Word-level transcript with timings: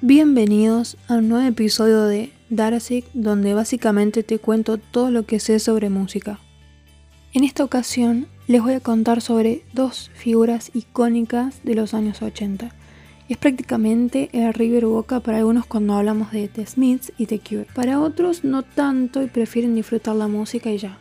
Bienvenidos 0.00 0.96
a 1.08 1.14
un 1.14 1.28
nuevo 1.28 1.48
episodio 1.48 2.04
de 2.04 2.32
Darasik, 2.50 3.04
donde 3.14 3.52
básicamente 3.52 4.22
te 4.22 4.38
cuento 4.38 4.78
todo 4.78 5.10
lo 5.10 5.24
que 5.24 5.40
sé 5.40 5.58
sobre 5.58 5.90
música. 5.90 6.38
En 7.32 7.42
esta 7.42 7.64
ocasión 7.64 8.28
les 8.46 8.62
voy 8.62 8.74
a 8.74 8.80
contar 8.80 9.20
sobre 9.20 9.64
dos 9.72 10.12
figuras 10.14 10.70
icónicas 10.72 11.64
de 11.64 11.74
los 11.74 11.94
años 11.94 12.22
80. 12.22 12.72
Es 13.28 13.36
prácticamente 13.38 14.30
el 14.32 14.54
River 14.54 14.86
Boca 14.86 15.18
para 15.18 15.38
algunos 15.38 15.66
cuando 15.66 15.94
hablamos 15.94 16.30
de 16.30 16.46
The 16.46 16.64
Smiths 16.64 17.12
y 17.18 17.26
The 17.26 17.40
Cure. 17.40 17.66
Para 17.74 17.98
otros 17.98 18.44
no 18.44 18.62
tanto 18.62 19.20
y 19.24 19.26
prefieren 19.26 19.74
disfrutar 19.74 20.14
la 20.14 20.28
música 20.28 20.70
y 20.70 20.78
ya. 20.78 20.96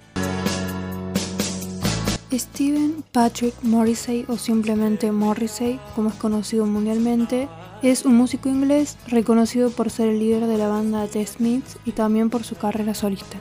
Steven 2.33 3.03
Patrick 3.11 3.53
Morrissey 3.61 4.25
o 4.27 4.37
simplemente 4.37 5.11
Morrissey, 5.11 5.79
como 5.95 6.09
es 6.09 6.15
conocido 6.15 6.65
mundialmente, 6.65 7.47
es 7.81 8.05
un 8.05 8.15
músico 8.15 8.49
inglés 8.49 8.97
reconocido 9.07 9.69
por 9.69 9.89
ser 9.89 10.09
el 10.09 10.19
líder 10.19 10.47
de 10.47 10.57
la 10.57 10.67
banda 10.67 11.07
The 11.07 11.25
Smiths 11.25 11.77
y 11.85 11.91
también 11.91 12.29
por 12.29 12.43
su 12.43 12.55
carrera 12.55 12.93
solista. 12.93 13.37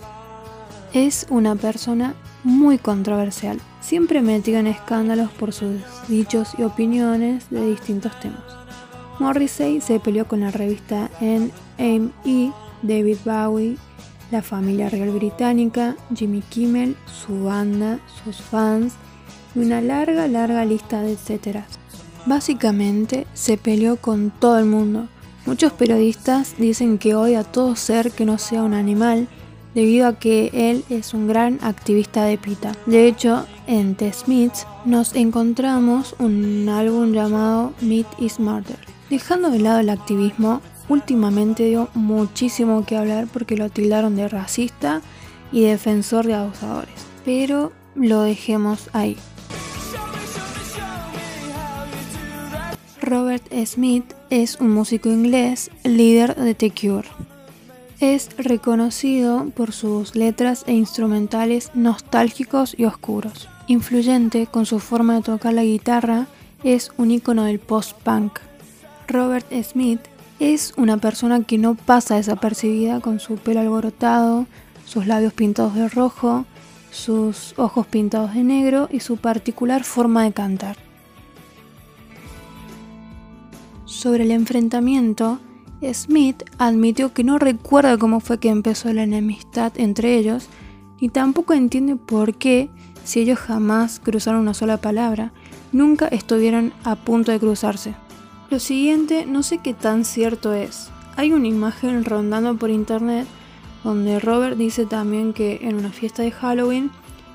Es 0.93 1.27
una 1.31 1.57
persona 1.57 2.15
muy 2.45 2.79
controversial, 2.79 3.61
siempre 3.81 4.23
metido 4.23 4.59
en 4.59 4.67
escándalos 4.67 5.31
por 5.31 5.53
sus 5.53 5.81
dichos 6.09 6.51
y 6.59 6.63
opiniones 6.63 7.51
de 7.51 7.67
distintos 7.67 8.19
temas. 8.21 8.43
Morrissey 9.19 9.81
se 9.81 9.99
peleó 9.99 10.29
con 10.29 10.41
la 10.41 10.51
revista 10.51 11.11
NME, 11.21 12.53
David 12.83 13.17
Bowie, 13.25 13.77
la 14.31 14.43
familia 14.43 14.89
real 14.91 15.11
británica, 15.11 15.97
Jimmy 16.15 16.43
Kimmel, 16.43 16.97
su 17.07 17.45
banda, 17.45 17.99
sus 18.23 18.37
fans 18.37 18.95
y 19.55 19.61
una 19.61 19.81
larga, 19.81 20.29
larga 20.29 20.65
lista 20.65 21.01
de 21.01 21.13
etcétera. 21.13 21.67
Básicamente 22.27 23.27
se 23.35 23.57
peleó 23.57 23.97
con 23.97 24.31
todo 24.31 24.59
el 24.59 24.67
mundo. 24.67 25.09
Muchos 25.47 25.73
periodistas 25.73 26.57
dicen 26.59 26.99
que 26.99 27.15
odia 27.15 27.41
a 27.41 27.45
todo 27.45 27.77
ser 27.77 28.11
que 28.11 28.25
no 28.25 28.37
sea 28.37 28.65
un 28.65 28.75
animal 28.75 29.29
debido 29.77 30.09
a 30.09 30.19
que 30.19 30.51
él 30.53 30.85
es 30.91 31.15
un 31.15 31.29
gran 31.29 31.61
activista 31.63 32.25
de 32.25 32.37
pita. 32.37 32.73
De 32.87 33.07
hecho, 33.07 33.47
en 33.69 33.95
The 33.95 34.13
Smiths 34.13 34.67
nos 34.85 35.15
encontramos 35.15 36.17
un 36.19 36.69
álbum 36.69 37.13
llamado 37.13 37.75
Meat 37.81 38.07
is 38.19 38.41
Murder. 38.41 38.79
Dejando 39.09 39.51
de 39.51 39.61
lado 39.61 39.79
el 39.79 39.91
activismo, 39.91 40.63
últimamente 40.89 41.67
dio 41.67 41.91
muchísimo 41.95 42.85
que 42.85 42.97
hablar 42.97 43.29
porque 43.33 43.57
lo 43.57 43.71
tildaron 43.71 44.17
de 44.17 44.29
racista 44.29 45.01
y 45.53 45.63
defensor 45.63 46.27
de 46.27 46.35
abusadores. 46.35 47.07
Pero 47.25 47.73
lo 47.95 48.23
dejemos 48.23 48.89
ahí. 48.93 49.17
Robert 53.07 53.47
Smith 53.67 54.15
es 54.31 54.59
un 54.59 54.71
músico 54.71 55.09
inglés, 55.09 55.71
líder 55.85 56.35
de 56.35 56.55
The 56.55 56.73
Cure. 56.73 57.09
Es 58.01 58.31
reconocido 58.37 59.47
por 59.55 59.71
sus 59.71 60.17
letras 60.17 60.65
e 60.67 60.73
instrumentales 60.73 61.71
nostálgicos 61.75 62.75
y 62.77 62.85
oscuros. 62.85 63.49
Influyente 63.69 64.49
con 64.49 64.67
su 64.67 64.81
forma 64.81 65.15
de 65.15 65.23
tocar 65.23 65.55
la 65.55 65.63
guitarra, 65.63 66.27
es 66.65 66.91
un 66.97 67.13
icono 67.13 67.45
del 67.45 67.61
post-punk. 67.61 68.41
Robert 69.07 69.47
Smith 69.63 70.01
es 70.41 70.75
una 70.77 70.97
persona 70.97 71.45
que 71.45 71.59
no 71.59 71.77
pasa 71.77 72.17
desapercibida 72.17 72.99
con 72.99 73.21
su 73.21 73.37
pelo 73.37 73.61
alborotado, 73.61 74.47
sus 74.85 75.07
labios 75.07 75.33
pintados 75.33 75.77
de 75.77 75.89
rojo, 75.89 76.45
sus 76.91 77.55
ojos 77.57 77.87
pintados 77.87 78.35
de 78.35 78.43
negro 78.43 78.89
y 78.91 78.99
su 78.99 79.17
particular 79.17 79.85
forma 79.85 80.25
de 80.25 80.33
cantar. 80.33 80.86
Sobre 83.87 84.25
el 84.25 84.33
enfrentamiento, 84.33 85.39
Smith 85.93 86.43
admitió 86.59 87.13
que 87.13 87.23
no 87.23 87.39
recuerda 87.39 87.97
cómo 87.97 88.19
fue 88.19 88.39
que 88.41 88.49
empezó 88.49 88.93
la 88.93 89.05
enemistad 89.05 89.73
entre 89.77 90.17
ellos, 90.17 90.49
ni 91.01 91.09
tampoco 91.09 91.55
entiende 91.55 91.95
por 91.95 92.35
qué, 92.35 92.69
si 93.05 93.21
ellos 93.21 93.39
jamás 93.39 94.01
cruzaron 94.01 94.41
una 94.41 94.55
sola 94.55 94.79
palabra, 94.79 95.33
nunca 95.71 96.09
estuvieron 96.09 96.73
a 96.83 96.97
punto 96.97 97.31
de 97.31 97.39
cruzarse. 97.39 97.95
Lo 98.51 98.59
siguiente 98.59 99.25
no 99.25 99.45
sé 99.45 99.59
qué 99.59 99.73
tan 99.73 100.05
cierto 100.05 100.53
es. 100.53 100.91
Hay 101.15 101.33
una 101.33 101.47
imagen 101.47 102.05
rondando 102.05 102.57
por 102.57 102.71
internet 102.71 103.29
donde 103.85 104.19
Robert 104.19 104.57
dice 104.57 104.85
también 104.85 105.33
que 105.33 105.61
en 105.63 105.77
una 105.77 105.91
fiesta 105.91 106.25
de 106.25 106.33
Halloween 106.33 106.91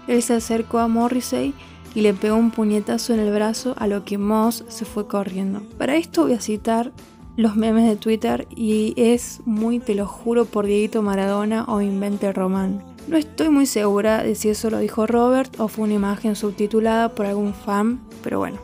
él 0.07 0.21
se 0.21 0.33
acercó 0.33 0.79
a 0.79 0.89
Morrissey 0.89 1.53
y 1.93 2.01
le 2.01 2.13
pegó 2.13 2.35
un 2.35 2.51
puñetazo 2.51 3.13
en 3.13 3.19
el 3.19 3.31
brazo 3.31 3.75
a 3.77 3.87
lo 3.87 4.05
que 4.05 4.17
Moss 4.17 4.63
se 4.67 4.85
fue 4.85 5.07
corriendo. 5.07 5.61
Para 5.77 5.95
esto 5.95 6.23
voy 6.23 6.33
a 6.33 6.41
citar 6.41 6.91
los 7.37 7.55
memes 7.55 7.87
de 7.87 7.95
Twitter 7.95 8.47
y 8.55 8.93
es 8.97 9.41
muy 9.45 9.79
te 9.79 9.95
lo 9.95 10.05
juro 10.05 10.45
por 10.45 10.65
Dieguito 10.65 11.01
Maradona 11.01 11.65
o 11.67 11.81
Invente 11.81 12.31
Román. 12.33 12.83
No 13.07 13.17
estoy 13.17 13.49
muy 13.49 13.65
segura 13.65 14.23
de 14.23 14.35
si 14.35 14.49
eso 14.49 14.69
lo 14.69 14.79
dijo 14.79 15.07
Robert 15.07 15.59
o 15.59 15.67
fue 15.67 15.85
una 15.85 15.95
imagen 15.95 16.35
subtitulada 16.35 17.09
por 17.09 17.25
algún 17.25 17.53
fan, 17.53 18.01
pero 18.23 18.39
bueno. 18.39 18.57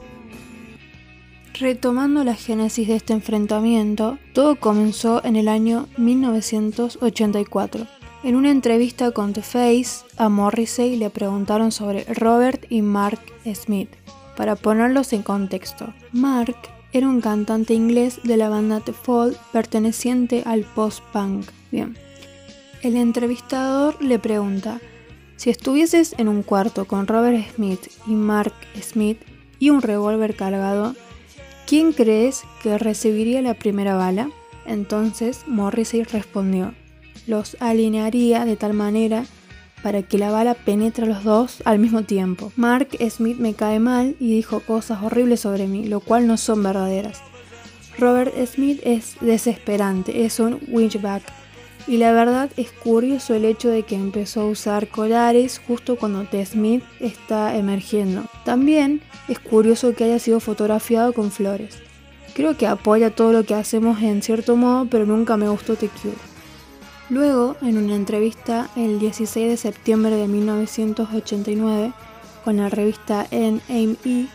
Retomando 1.60 2.24
la 2.24 2.36
génesis 2.36 2.88
de 2.88 2.98
este 2.98 3.14
enfrentamiento, 3.14 4.20
todo 4.34 4.60
comenzó 4.60 5.26
en 5.26 5.36
el 5.36 5.48
año 5.48 5.88
1984. 5.98 7.97
En 8.24 8.36
una 8.36 8.52
entrevista 8.52 9.12
con 9.12 9.34
The 9.34 9.42
Face, 9.42 10.06
a 10.18 10.30
Morrissey 10.30 10.96
le 10.96 11.10
preguntaron 11.10 11.72
sobre 11.72 12.04
Robert 12.06 12.66
y 12.70 12.82
Mark 12.82 13.20
Smith. 13.54 13.90
Para 14.36 14.56
ponerlos 14.56 15.14
en 15.14 15.24
contexto, 15.24 15.94
Mark 16.12 16.56
era 16.94 17.08
un 17.08 17.22
cantante 17.22 17.74
inglés 17.74 18.20
de 18.24 18.38
la 18.38 18.50
banda 18.50 18.80
The 18.80 18.94
Fall 18.94 19.38
perteneciente 19.52 20.44
al 20.46 20.62
post-punk. 20.62 21.48
Bien. 21.72 21.98
El 22.82 22.96
entrevistador 22.96 24.02
le 24.04 24.20
pregunta, 24.20 24.80
si 25.36 25.50
estuvieses 25.50 26.16
en 26.18 26.28
un 26.28 26.44
cuarto 26.44 26.86
con 26.86 27.08
Robert 27.08 27.46
Smith 27.56 27.92
y 28.08 28.12
Mark 28.12 28.54
Smith 28.82 29.20
y 29.60 29.70
un 29.70 29.82
revólver 29.82 30.36
cargado, 30.36 30.96
¿Quién 31.68 31.92
crees 31.92 32.46
que 32.64 32.78
recibiría 32.78 33.42
la 33.42 33.54
primera 33.54 33.94
bala? 33.94 34.32
Entonces 34.66 35.44
Morrissey 35.48 36.04
respondió, 36.04 36.74
los 37.28 37.58
alinearía 37.60 38.46
de 38.46 38.56
tal 38.56 38.74
manera 38.74 39.26
para 39.84 40.02
que 40.02 40.18
la 40.18 40.32
bala 40.32 40.56
penetre 40.56 41.06
a 41.06 41.08
los 41.08 41.24
dos 41.24 41.62
al 41.66 41.80
mismo 41.80 42.04
tiempo. 42.04 42.52
Mark 42.56 42.90
Smith 43.10 43.38
me 43.38 43.54
cae 43.54 43.80
mal 43.80 44.16
y 44.20 44.36
dijo 44.36 44.60
cosas 44.62 45.04
horribles 45.04 45.42
sobre 45.42 45.68
mí, 45.68 45.86
lo 45.86 46.00
cual 46.00 46.28
no 46.28 46.38
son 46.38 46.64
verdaderas. 46.64 47.22
Robert 48.00 48.34
Smith 48.46 48.80
es 48.84 49.16
desesperante, 49.22 50.26
es 50.26 50.40
un 50.40 50.60
witchback. 50.68 51.24
Y 51.88 51.98
la 51.98 52.12
verdad 52.12 52.50
es 52.58 52.72
curioso 52.72 53.34
el 53.34 53.46
hecho 53.46 53.70
de 53.70 53.84
que 53.84 53.96
empezó 53.96 54.42
a 54.42 54.48
usar 54.48 54.90
collares 54.90 55.62
justo 55.66 55.96
cuando 55.96 56.26
T. 56.26 56.46
Smith 56.46 56.84
está 57.00 57.56
emergiendo. 57.56 58.26
También 58.44 59.02
es 59.30 59.40
curioso 59.40 59.94
que 59.94 60.04
haya 60.04 60.20
sido 60.20 60.42
fotografiado 60.42 61.14
con 61.14 61.32
flores. 61.32 61.78
Creo 62.34 62.58
que 62.58 62.68
apoya 62.68 63.10
todo 63.10 63.32
lo 63.32 63.46
que 63.46 63.56
hacemos 63.56 64.02
en 64.02 64.22
cierto 64.22 64.58
modo, 64.58 64.86
pero 64.92 65.06
nunca 65.06 65.38
me 65.38 65.48
gustó 65.48 65.76
The 65.76 65.88
Cure. 65.88 66.37
Luego, 67.10 67.56
en 67.62 67.78
una 67.78 67.96
entrevista 67.96 68.70
el 68.76 69.00
16 69.00 69.50
de 69.50 69.58
septiembre 69.58 70.16
de 70.16 70.28
1989 70.28 71.94
con 72.44 72.58
la 72.58 72.68
revista 72.68 73.28
NME, 73.32 74.28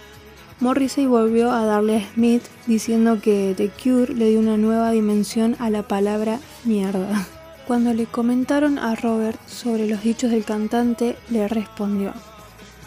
Morrissey 0.59 1.07
volvió 1.07 1.51
a 1.51 1.67
darle 1.67 1.97
a 1.99 2.15
Smith 2.15 2.43
diciendo 2.67 3.21
que 3.21 3.53
The 3.57 3.69
Cure 3.69 4.15
le 4.15 4.31
dio 4.31 4.39
una 4.39 4.57
nueva 4.57 4.91
dimensión 4.93 5.55
a 5.59 5.69
la 5.69 5.83
palabra 5.83 6.39
mierda. 6.65 7.27
Cuando 7.67 7.93
le 7.93 8.07
comentaron 8.07 8.79
a 8.79 8.95
Robert 8.95 9.39
sobre 9.47 9.87
los 9.87 10.03
dichos 10.03 10.31
del 10.31 10.45
cantante, 10.45 11.17
le 11.29 11.49
respondió, 11.49 12.15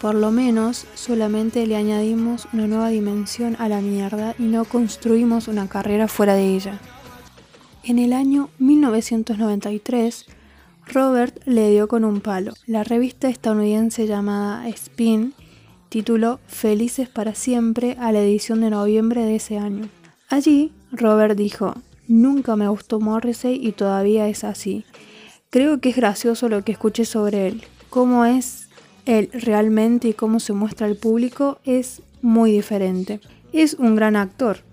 por 0.01 0.15
lo 0.15 0.31
menos 0.31 0.87
solamente 0.95 1.67
le 1.67 1.75
añadimos 1.75 2.47
una 2.53 2.65
nueva 2.65 2.89
dimensión 2.89 3.55
a 3.59 3.69
la 3.69 3.81
mierda 3.81 4.35
y 4.39 4.43
no 4.43 4.65
construimos 4.65 5.47
una 5.47 5.69
carrera 5.69 6.07
fuera 6.07 6.33
de 6.33 6.55
ella. 6.55 6.79
En 7.87 7.99
el 7.99 8.13
año 8.13 8.49
1993, 8.57 10.25
Robert 10.87 11.39
le 11.45 11.69
dio 11.69 11.87
con 11.87 12.03
un 12.03 12.19
palo. 12.19 12.53
La 12.65 12.83
revista 12.83 13.29
estadounidense 13.29 14.07
llamada 14.07 14.67
Spin 14.69 15.35
tituló 15.89 16.39
Felices 16.47 17.07
para 17.09 17.35
siempre 17.35 17.95
a 17.99 18.11
la 18.11 18.21
edición 18.21 18.61
de 18.61 18.71
noviembre 18.71 19.21
de 19.21 19.35
ese 19.35 19.59
año. 19.59 19.87
Allí, 20.29 20.73
Robert 20.91 21.37
dijo, 21.37 21.75
Nunca 22.07 22.55
me 22.55 22.67
gustó 22.67 22.99
Morrissey 22.99 23.59
y 23.63 23.71
todavía 23.71 24.27
es 24.29 24.43
así. 24.43 24.83
Creo 25.51 25.79
que 25.79 25.89
es 25.89 25.95
gracioso 25.95 26.49
lo 26.49 26.63
que 26.63 26.71
escuché 26.71 27.05
sobre 27.05 27.45
él. 27.45 27.61
Cómo 27.91 28.25
es 28.25 28.67
él 29.05 29.29
realmente 29.31 30.07
y 30.07 30.13
cómo 30.13 30.39
se 30.39 30.53
muestra 30.53 30.87
al 30.87 30.95
público 30.95 31.59
es 31.63 32.01
muy 32.23 32.51
diferente. 32.51 33.19
Es 33.53 33.75
un 33.75 33.95
gran 33.95 34.15
actor. 34.15 34.63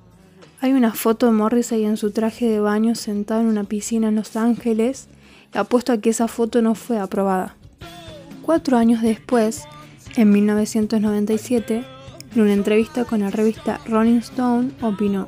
Hay 0.63 0.75
una 0.75 0.95
foto 0.95 1.27
de 1.27 1.33
Morrissey 1.33 1.85
en 1.85 1.97
su 1.97 2.13
traje 2.13 2.47
de 2.47 2.61
baño 2.61 2.95
sentado 2.95 3.41
en 3.41 3.49
una 3.49 3.65
piscina 3.65 4.07
en 4.07 4.15
Los 4.15 4.37
Ángeles 4.37 5.09
apuesto 5.53 5.93
a 5.93 5.99
que 5.99 6.11
esa 6.11 6.29
foto 6.29 6.63
no 6.63 6.77
fue 6.77 7.01
aprobada. 7.01 7.57
Cuatro 8.43 8.77
años 8.77 9.03
después, 9.03 9.65
en 10.15 10.31
1997, 10.31 11.85
en 12.37 12.41
una 12.41 12.53
entrevista 12.53 13.05
con 13.05 13.23
la 13.23 13.31
revista 13.31 13.81
Rolling 13.87 14.19
Stone, 14.19 14.71
opinó 14.81 15.27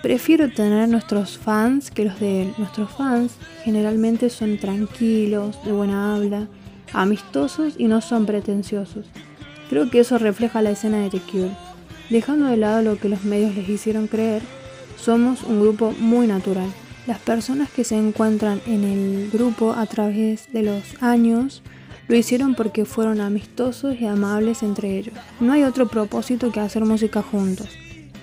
Prefiero 0.00 0.48
tener 0.48 0.88
nuestros 0.88 1.38
fans 1.38 1.90
que 1.90 2.04
los 2.04 2.20
de 2.20 2.42
él. 2.42 2.54
Nuestros 2.56 2.92
fans 2.92 3.32
generalmente 3.64 4.30
son 4.30 4.58
tranquilos, 4.58 5.58
de 5.64 5.72
buena 5.72 6.14
habla, 6.14 6.46
amistosos 6.92 7.74
y 7.78 7.88
no 7.88 8.00
son 8.00 8.26
pretenciosos. 8.26 9.06
Creo 9.68 9.90
que 9.90 9.98
eso 9.98 10.18
refleja 10.18 10.62
la 10.62 10.70
escena 10.70 10.98
de 10.98 11.10
The 11.10 11.20
Cure. 11.32 11.65
Dejando 12.10 12.46
de 12.46 12.56
lado 12.56 12.82
lo 12.82 12.98
que 12.98 13.08
los 13.08 13.24
medios 13.24 13.54
les 13.56 13.68
hicieron 13.68 14.06
creer, 14.06 14.42
somos 14.96 15.42
un 15.42 15.60
grupo 15.60 15.92
muy 15.98 16.26
natural. 16.26 16.68
Las 17.06 17.18
personas 17.18 17.70
que 17.70 17.84
se 17.84 17.96
encuentran 17.96 18.60
en 18.66 18.84
el 18.84 19.30
grupo 19.30 19.72
a 19.72 19.86
través 19.86 20.52
de 20.52 20.62
los 20.62 21.00
años 21.02 21.62
lo 22.08 22.16
hicieron 22.16 22.54
porque 22.54 22.84
fueron 22.84 23.20
amistosos 23.20 24.00
y 24.00 24.06
amables 24.06 24.62
entre 24.62 24.98
ellos. 24.98 25.14
No 25.40 25.52
hay 25.52 25.64
otro 25.64 25.88
propósito 25.88 26.52
que 26.52 26.60
hacer 26.60 26.84
música 26.84 27.22
juntos. 27.22 27.68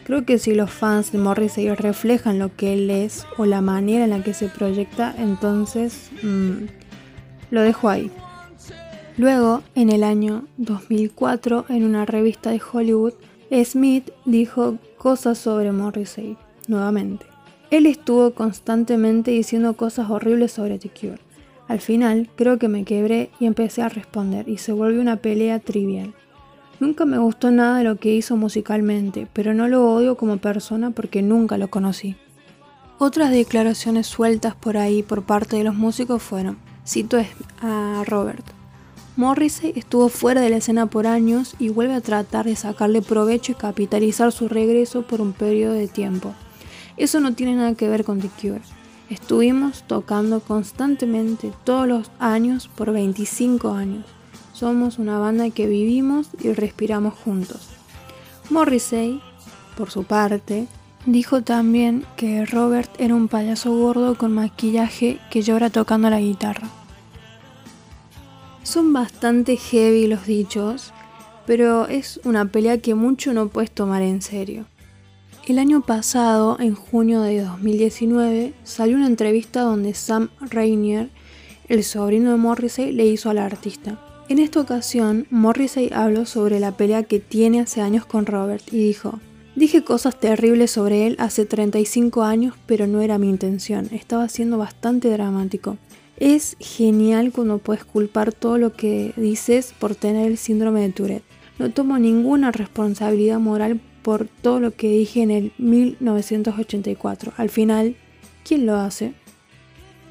Creo 0.06 0.26
que 0.26 0.38
si 0.38 0.54
los 0.54 0.70
fans 0.72 1.12
de 1.12 1.18
Morrissey 1.18 1.70
reflejan 1.74 2.40
lo 2.40 2.56
que 2.56 2.74
él 2.74 2.90
es 2.90 3.26
o 3.38 3.46
la 3.46 3.62
manera 3.62 4.04
en 4.04 4.10
la 4.10 4.24
que 4.24 4.34
se 4.34 4.50
proyecta, 4.50 5.14
entonces 5.18 6.10
mmm, 6.22 6.66
lo 7.52 7.62
dejo 7.62 7.90
ahí. 7.90 8.12
Luego, 9.16 9.62
en 9.76 9.92
el 9.92 10.04
año 10.04 10.46
2004, 10.58 11.66
en 11.70 11.84
una 11.84 12.06
revista 12.06 12.50
de 12.50 12.62
Hollywood, 12.72 13.14
Smith 13.64 14.10
dijo 14.26 14.78
cosas 14.98 15.38
sobre 15.38 15.72
Morrissey, 15.72 16.38
nuevamente. 16.68 17.26
Él 17.70 17.86
estuvo 17.86 18.32
constantemente 18.32 19.32
diciendo 19.32 19.76
cosas 19.76 20.10
horribles 20.10 20.52
sobre 20.52 20.80
The 20.80 20.90
Cure. 20.90 21.20
Al 21.68 21.80
final, 21.80 22.30
creo 22.36 22.58
que 22.58 22.68
me 22.68 22.84
quebré 22.84 23.30
y 23.40 23.46
empecé 23.46 23.82
a 23.82 23.90
responder, 23.90 24.50
y 24.50 24.58
se 24.58 24.74
volvió 24.74 25.02
una 25.02 25.18
pelea 25.18 25.60
trivial. 25.60 26.14
Nunca 26.80 27.06
me 27.06 27.18
gustó 27.18 27.52
nada 27.52 27.78
de 27.78 27.84
lo 27.84 27.98
que 27.98 28.14
hizo 28.14 28.36
musicalmente, 28.36 29.28
pero 29.34 29.54
no 29.54 29.68
lo 29.68 29.90
odio 29.92 30.18
como 30.18 30.38
persona 30.38 30.92
porque 30.92 31.22
nunca 31.22 31.58
lo 31.58 31.70
conocí. 31.70 32.16
Otras 32.98 33.32
declaraciones 33.32 34.08
sueltas 34.08 34.56
por 34.56 34.78
ahí 34.78 35.04
por 35.04 35.24
parte 35.24 35.58
de 35.58 35.64
los 35.64 35.76
músicos 35.76 36.22
fueron, 36.22 36.58
cito 36.86 37.18
a 37.62 38.04
Robert, 38.06 38.46
Morrissey 39.16 39.74
estuvo 39.76 40.10
fuera 40.10 40.42
de 40.42 40.50
la 40.50 40.58
escena 40.58 40.88
por 40.88 41.06
años 41.06 41.56
y 41.60 41.70
vuelve 41.70 41.94
a 41.94 42.02
tratar 42.02 42.46
de 42.46 42.56
sacarle 42.56 43.04
provecho 43.04 43.52
y 43.52 43.56
capitalizar 43.56 44.32
su 44.32 44.48
regreso 44.48 45.04
por 45.04 45.22
un 45.22 45.34
periodo 45.34 45.74
de 45.74 45.88
tiempo. 45.88 46.34
Eso 46.98 47.20
no 47.20 47.36
tiene 47.36 47.56
nada 47.56 47.76
que 47.76 47.88
ver 47.88 48.06
con 48.06 48.20
The 48.20 48.30
Cure. 48.42 48.62
Estuvimos 49.12 49.84
tocando 49.84 50.40
constantemente 50.40 51.52
todos 51.64 51.88
los 51.88 52.12
años 52.18 52.68
por 52.76 52.92
25 52.92 53.74
años. 53.74 54.06
Somos 54.54 54.98
una 54.98 55.20
banda 55.20 55.52
que 55.52 55.68
vivimos 55.68 56.30
y 56.42 56.52
respiramos 56.54 57.14
juntos. 57.14 57.70
Morrissey, 58.50 59.22
por 59.78 59.92
su 59.92 60.06
parte, 60.06 60.68
dijo 61.06 61.44
también 61.44 62.04
que 62.18 62.48
Robert 62.48 62.90
era 62.98 63.14
un 63.14 63.28
payaso 63.28 63.78
gordo 63.78 64.18
con 64.18 64.34
maquillaje 64.34 65.20
que 65.30 65.44
llora 65.44 65.70
tocando 65.70 66.10
la 66.10 66.20
guitarra. 66.20 66.68
Son 68.74 68.92
bastante 68.92 69.56
heavy 69.56 70.08
los 70.08 70.26
dichos, 70.26 70.94
pero 71.46 71.88
es 71.88 72.20
una 72.24 72.46
pelea 72.46 72.80
que 72.80 72.96
mucho 72.96 73.32
no 73.32 73.50
puedes 73.50 73.70
tomar 73.70 74.02
en 74.02 74.24
serio. 74.24 74.66
El 75.48 75.60
año 75.60 75.82
pasado, 75.82 76.58
en 76.60 76.74
junio 76.74 77.22
de 77.22 77.44
2019, 77.44 78.56
salió 78.64 78.96
una 78.96 79.06
entrevista 79.06 79.62
donde 79.62 79.94
Sam 79.94 80.30
Rainier, 80.40 81.12
el 81.70 81.84
sobrino 81.84 82.32
de 82.32 82.38
Morrissey, 82.38 82.92
le 82.92 83.06
hizo 83.06 83.30
al 83.30 83.38
artista. 83.38 84.00
En 84.28 84.40
esta 84.40 84.62
ocasión, 84.62 85.28
Morrissey 85.30 85.92
habló 85.94 86.26
sobre 86.26 86.60
la 86.60 86.76
pelea 86.76 87.04
que 87.04 87.20
tiene 87.20 87.60
hace 87.60 87.80
años 87.80 88.08
con 88.08 88.26
Robert 88.26 88.64
y 88.72 88.80
dijo, 88.80 89.20
Dije 89.56 89.84
cosas 89.84 90.20
terribles 90.20 90.72
sobre 90.72 91.06
él 91.06 91.16
hace 91.20 91.46
35 91.46 92.24
años, 92.24 92.56
pero 92.66 92.88
no 92.88 93.02
era 93.02 93.20
mi 93.20 93.30
intención, 93.30 93.88
estaba 93.92 94.30
siendo 94.30 94.58
bastante 94.58 95.10
dramático. 95.10 95.78
Es 96.18 96.56
genial 96.60 97.32
cuando 97.32 97.58
puedes 97.58 97.86
culpar 97.86 98.34
todo 98.34 98.58
lo 98.58 98.74
que 98.74 99.14
dices 99.18 99.74
por 99.78 99.96
tener 99.96 100.28
el 100.28 100.38
síndrome 100.38 100.82
de 100.82 100.90
Tourette. 100.90 101.24
No 101.60 101.72
tomo 101.72 101.98
ninguna 101.98 102.52
responsabilidad 102.52 103.40
moral 103.40 103.80
por 104.04 104.28
todo 104.28 104.60
lo 104.60 104.72
que 104.72 104.90
dije 104.90 105.22
en 105.22 105.32
el 105.32 105.52
1984. 105.58 107.34
Al 107.38 107.50
final, 107.50 107.96
¿quién 108.44 108.66
lo 108.66 108.76
hace? 108.76 109.14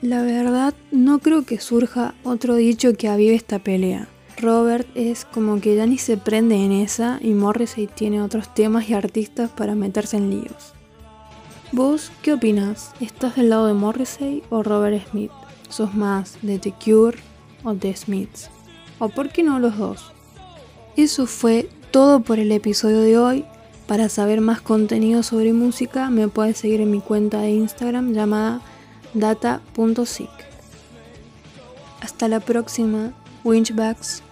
La 0.00 0.22
verdad, 0.22 0.74
no 0.90 1.20
creo 1.20 1.44
que 1.44 1.60
surja 1.60 2.14
otro 2.24 2.56
dicho 2.56 2.94
que 2.94 3.08
avive 3.08 3.34
esta 3.34 3.60
pelea. 3.60 4.08
Robert 4.38 4.88
es 4.96 5.24
como 5.24 5.60
que 5.60 5.76
ya 5.76 5.86
ni 5.86 5.98
se 5.98 6.16
prende 6.16 6.56
en 6.56 6.72
esa 6.72 7.20
y 7.22 7.34
Morrissey 7.34 7.86
tiene 7.86 8.20
otros 8.20 8.52
temas 8.52 8.88
y 8.88 8.94
artistas 8.94 9.50
para 9.50 9.76
meterse 9.76 10.16
en 10.16 10.30
líos. 10.30 10.74
¿Vos 11.70 12.10
qué 12.22 12.32
opinas? 12.32 12.92
¿Estás 13.00 13.36
del 13.36 13.50
lado 13.50 13.66
de 13.66 13.74
Morrissey 13.74 14.42
o 14.50 14.62
Robert 14.62 15.08
Smith? 15.10 15.30
¿Sos 15.72 15.94
más 15.94 16.36
de 16.42 16.58
The 16.58 16.72
Cure 16.72 17.16
o 17.64 17.74
The 17.74 17.96
Smiths? 17.96 18.50
¿O 18.98 19.08
por 19.08 19.30
qué 19.30 19.42
no 19.42 19.58
los 19.58 19.78
dos? 19.78 20.12
Eso 20.98 21.26
fue 21.26 21.66
todo 21.90 22.20
por 22.20 22.38
el 22.38 22.52
episodio 22.52 23.00
de 23.00 23.16
hoy. 23.16 23.46
Para 23.86 24.10
saber 24.10 24.42
más 24.42 24.60
contenido 24.60 25.22
sobre 25.22 25.54
música 25.54 26.10
me 26.10 26.28
puedes 26.28 26.58
seguir 26.58 26.82
en 26.82 26.90
mi 26.90 27.00
cuenta 27.00 27.40
de 27.40 27.52
Instagram 27.52 28.12
llamada 28.12 28.60
data.sick. 29.14 30.28
Hasta 32.02 32.28
la 32.28 32.40
próxima, 32.40 33.14
Winchbacks. 33.42 34.22